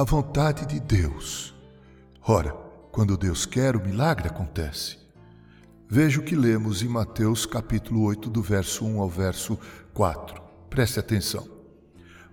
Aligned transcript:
a 0.00 0.04
vontade 0.04 0.64
de 0.64 0.80
Deus. 0.80 1.54
Ora, 2.26 2.52
quando 2.90 3.18
Deus 3.18 3.44
quer, 3.44 3.76
o 3.76 3.84
milagre 3.84 4.28
acontece. 4.28 4.96
Veja 5.86 6.18
o 6.18 6.22
que 6.22 6.34
lemos 6.34 6.82
em 6.82 6.88
Mateus 6.88 7.44
capítulo 7.44 8.04
8, 8.04 8.30
do 8.30 8.40
verso 8.40 8.86
1 8.86 8.98
ao 8.98 9.10
verso 9.10 9.58
4. 9.92 10.40
Preste 10.70 10.98
atenção. 10.98 11.46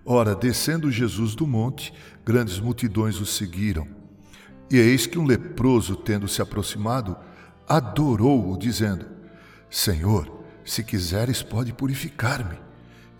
Ora, 0.02 0.34
descendo 0.34 0.90
Jesus 0.90 1.34
do 1.34 1.46
monte, 1.46 1.92
grandes 2.24 2.58
multidões 2.58 3.20
o 3.20 3.26
seguiram. 3.26 3.86
E 4.70 4.78
eis 4.78 5.06
que 5.06 5.18
um 5.18 5.26
leproso, 5.26 5.94
tendo 5.94 6.26
se 6.26 6.40
aproximado, 6.40 7.18
adorou-o, 7.68 8.56
dizendo: 8.56 9.04
Senhor, 9.68 10.42
se 10.64 10.82
quiseres, 10.82 11.42
pode 11.42 11.74
purificar-me. 11.74 12.58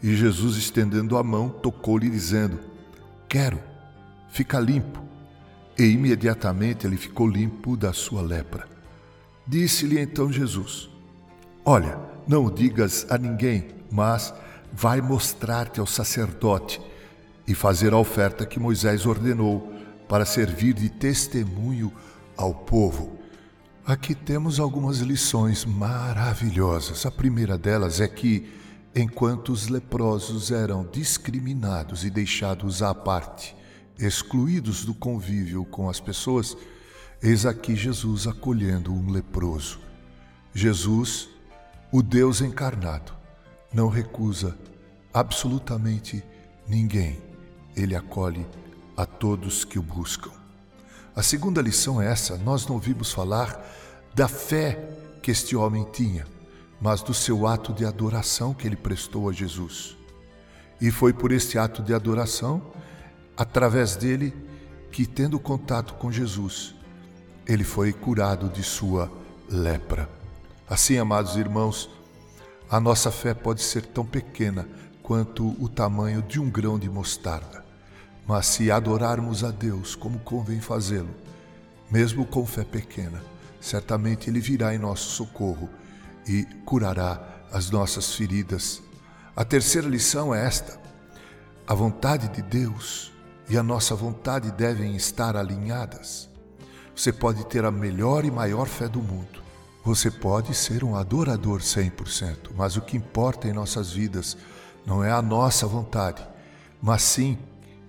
E 0.03 0.17
Jesus, 0.17 0.57
estendendo 0.57 1.19
a 1.19 1.23
mão, 1.23 1.51
tocou-lhe, 1.51 2.09
dizendo: 2.09 2.59
Quero, 3.29 3.68
fica 4.29 4.59
limpo. 4.59 5.03
E 5.79 5.85
imediatamente 5.85 6.87
ele 6.87 6.97
ficou 6.97 7.29
limpo 7.29 7.77
da 7.77 7.93
sua 7.93 8.21
lepra. 8.21 8.67
Disse-lhe 9.47 9.99
então 10.01 10.33
Jesus: 10.33 10.91
Olha, 11.65 11.99
não 12.27 12.45
o 12.45 12.51
digas 12.51 13.07
a 13.09 13.17
ninguém, 13.17 13.69
mas 13.91 14.35
vai 14.73 15.01
mostrar-te 15.01 15.81
ao 15.81 15.87
sacerdote 15.87 16.81
e 17.47 17.55
fazer 17.55 17.93
a 17.93 17.99
oferta 17.99 18.45
que 18.45 18.61
Moisés 18.61 19.07
ordenou 19.07 19.73
para 20.09 20.25
servir 20.25 20.75
de 20.75 20.89
testemunho 20.89 21.93
ao 22.37 22.55
povo. 22.55 23.19
Aqui 23.87 24.15
temos 24.15 24.61
algumas 24.61 24.99
lições 24.99 25.65
maravilhosas. 25.65 27.07
A 27.07 27.11
primeira 27.11 27.57
delas 27.57 28.01
é 28.03 28.07
que, 28.07 28.47
enquanto 28.95 29.51
os 29.51 29.69
leprosos 29.69 30.51
eram 30.51 30.87
discriminados 30.93 32.05
e 32.05 32.11
deixados 32.11 32.83
à 32.83 32.95
parte, 32.95 33.57
excluídos 33.99 34.85
do 34.85 34.95
convívio 34.95 35.65
com 35.65 35.89
as 35.89 36.01
pessoas, 36.01 36.57
Eis 37.21 37.45
aqui 37.45 37.75
Jesus 37.75 38.29
acolhendo 38.29 38.93
um 38.93 39.11
leproso. 39.11 39.81
Jesus, 40.55 41.29
o 41.91 42.01
Deus 42.01 42.41
encarnado, 42.41 43.13
não 43.73 43.89
recusa 43.89 44.57
absolutamente 45.13 46.23
ninguém. 46.69 47.21
Ele 47.75 47.97
acolhe 47.97 48.47
a 48.97 49.05
todos 49.05 49.65
que 49.65 49.81
o 49.81 49.83
buscam. 49.83 50.31
A 51.15 51.25
segunda 51.25 51.61
lição 51.61 52.01
é 52.01 52.07
essa: 52.07 52.39
nós 52.39 52.69
não 52.69 52.77
ouvimos 52.77 53.13
falar 53.13 53.67
da 54.15 54.29
fé 54.29 54.79
que 55.21 55.33
este 55.33 55.57
homem 55.57 55.85
tinha, 55.93 56.25
mas 56.81 57.03
do 57.03 57.13
seu 57.13 57.49
ato 57.49 57.73
de 57.73 57.85
adoração 57.85 58.55
que 58.55 58.65
ele 58.65 58.77
prestou 58.77 59.29
a 59.29 59.33
Jesus. 59.33 59.97
E 60.81 60.93
foi 60.93 61.13
por 61.13 61.33
este 61.33 61.59
ato 61.59 61.83
de 61.83 61.93
adoração, 61.93 62.63
através 63.39 63.95
dele, 63.95 64.35
que, 64.91 65.07
tendo 65.07 65.39
contato 65.39 65.95
com 65.95 66.11
Jesus, 66.11 66.75
ele 67.47 67.63
foi 67.63 67.93
curado 67.93 68.49
de 68.49 68.65
sua 68.65 69.09
lepra. 69.49 70.11
Assim, 70.69 70.99
amados 70.99 71.37
irmãos, 71.37 71.89
a 72.69 72.81
nossa 72.81 73.13
fé 73.13 73.33
pode 73.33 73.63
ser 73.63 73.87
tão 73.87 74.05
pequena 74.05 74.69
quanto 75.05 75.55
o 75.63 75.69
tamanho 75.69 76.21
de 76.21 76.41
um 76.41 76.51
grão 76.51 76.81
de 76.81 76.91
mostarda. 76.91 77.65
Mas 78.27 78.47
se 78.47 78.73
adorarmos 78.73 79.45
a 79.45 79.53
Deus 79.53 79.95
como 79.95 80.19
convém 80.19 80.61
fazê-lo, 80.61 81.15
mesmo 81.89 82.27
com 82.27 82.45
fé 82.45 82.65
pequena, 82.65 83.23
certamente 83.61 84.29
Ele 84.29 84.41
virá 84.41 84.75
em 84.75 84.79
nosso 84.79 85.11
socorro 85.11 85.71
e 86.27 86.45
curará 86.65 87.23
as 87.53 87.71
nossas 87.71 88.13
feridas. 88.15 88.83
A 89.35 89.45
terceira 89.45 89.89
lição 89.89 90.35
é 90.35 90.45
esta: 90.45 90.79
a 91.67 91.73
vontade 91.73 92.29
de 92.29 92.43
Deus 92.43 93.13
e 93.49 93.57
a 93.57 93.63
nossa 93.63 93.95
vontade 93.95 94.51
devem 94.51 94.95
estar 94.95 95.37
alinhadas. 95.37 96.29
Você 96.95 97.13
pode 97.13 97.47
ter 97.47 97.65
a 97.65 97.71
melhor 97.71 98.25
e 98.25 98.31
maior 98.31 98.67
fé 98.67 98.89
do 98.89 99.01
mundo. 99.01 99.43
Você 99.85 100.11
pode 100.11 100.55
ser 100.55 100.85
um 100.85 100.97
adorador 100.97 101.61
100%, 101.61 102.51
mas 102.57 102.77
o 102.77 102.83
que 102.83 102.97
importa 102.97 103.49
em 103.49 103.53
nossas 103.53 103.93
vidas 103.93 104.37
não 104.85 105.03
é 105.03 105.11
a 105.11 105.23
nossa 105.23 105.67
vontade, 105.67 106.27
mas 106.83 107.03
sim 107.03 107.39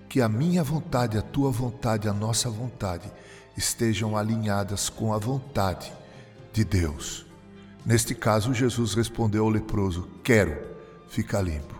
que 0.08 0.20
a 0.20 0.28
minha 0.28 0.64
vontade, 0.64 1.18
a 1.18 1.22
tua 1.22 1.50
vontade, 1.50 2.08
a 2.08 2.12
nossa 2.12 2.48
vontade 2.48 3.10
estejam 3.56 4.16
alinhadas 4.16 4.88
com 4.88 5.12
a 5.12 5.18
vontade 5.18 5.92
de 6.52 6.64
Deus. 6.64 7.26
Neste 7.84 8.14
caso, 8.14 8.52
Jesus 8.52 8.94
respondeu 8.94 9.44
ao 9.44 9.50
leproso: 9.50 10.08
Quero, 10.22 10.56
ficar 11.08 11.42
limpo. 11.42 11.79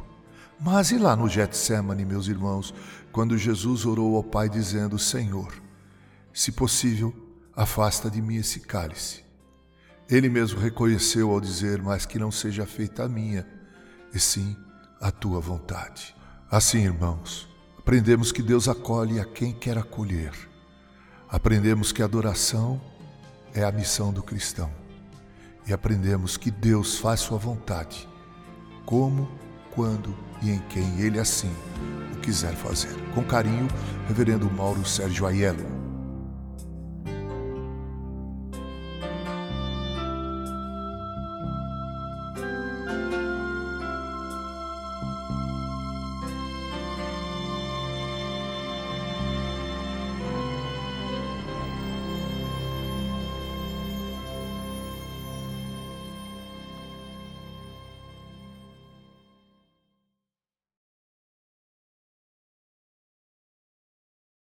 Mas 0.60 0.90
e 0.90 0.98
lá 0.98 1.16
no 1.16 1.26
Getsemane, 1.26 2.04
meus 2.04 2.28
irmãos, 2.28 2.74
quando 3.10 3.38
Jesus 3.38 3.86
orou 3.86 4.16
ao 4.16 4.22
Pai 4.22 4.46
dizendo: 4.46 4.98
Senhor, 4.98 5.50
se 6.34 6.52
possível, 6.52 7.14
afasta 7.56 8.10
de 8.10 8.20
mim 8.20 8.36
esse 8.36 8.60
cálice. 8.60 9.24
Ele 10.08 10.28
mesmo 10.28 10.60
reconheceu 10.60 11.30
ao 11.30 11.40
dizer: 11.40 11.80
Mas 11.80 12.04
que 12.04 12.18
não 12.18 12.30
seja 12.30 12.66
feita 12.66 13.04
a 13.04 13.08
minha, 13.08 13.46
e 14.12 14.20
sim 14.20 14.54
a 15.00 15.10
tua 15.10 15.40
vontade. 15.40 16.14
Assim, 16.50 16.84
irmãos, 16.84 17.48
aprendemos 17.78 18.30
que 18.30 18.42
Deus 18.42 18.68
acolhe 18.68 19.18
a 19.18 19.24
quem 19.24 19.54
quer 19.54 19.78
acolher. 19.78 20.32
Aprendemos 21.26 21.90
que 21.90 22.02
a 22.02 22.04
adoração 22.04 22.78
é 23.54 23.64
a 23.64 23.72
missão 23.72 24.12
do 24.12 24.22
cristão. 24.22 24.70
E 25.66 25.72
aprendemos 25.72 26.36
que 26.36 26.50
Deus 26.50 26.98
faz 26.98 27.20
sua 27.20 27.38
vontade, 27.38 28.08
como, 28.84 29.30
quando 29.70 30.14
e 30.42 30.50
em 30.50 30.58
quem 30.68 31.00
Ele 31.00 31.18
assim 31.18 31.52
o 32.12 32.16
quiser 32.20 32.54
fazer. 32.54 32.94
Com 33.14 33.24
carinho, 33.24 33.68
Reverendo 34.06 34.50
Mauro 34.50 34.84
Sérgio 34.84 35.26
Aiello. 35.26 35.79